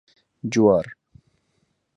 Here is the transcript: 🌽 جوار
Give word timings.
🌽 0.03 0.03
جوار 0.53 0.85